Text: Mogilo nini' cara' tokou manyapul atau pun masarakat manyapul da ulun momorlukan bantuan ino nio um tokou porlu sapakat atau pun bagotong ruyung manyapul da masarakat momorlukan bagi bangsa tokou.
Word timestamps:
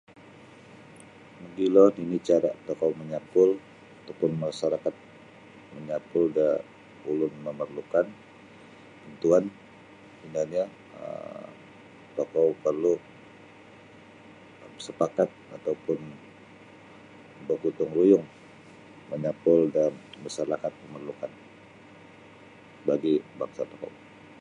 Mogilo 1.41 1.83
nini' 1.95 2.25
cara' 2.27 2.59
tokou 2.67 2.91
manyapul 2.99 3.49
atau 3.99 4.15
pun 4.19 4.31
masarakat 4.45 4.95
manyapul 5.73 6.23
da 6.37 6.47
ulun 7.11 7.33
momorlukan 7.45 8.05
bantuan 9.01 9.45
ino 10.25 10.41
nio 10.51 10.65
um 11.03 11.49
tokou 12.17 12.47
porlu 12.63 12.93
sapakat 14.85 15.29
atau 15.55 15.75
pun 15.85 15.99
bagotong 17.47 17.91
ruyung 17.97 18.25
manyapul 19.09 19.59
da 19.75 19.83
masarakat 20.23 20.73
momorlukan 20.81 21.31
bagi 22.87 23.13
bangsa 23.39 23.63
tokou. 23.73 23.93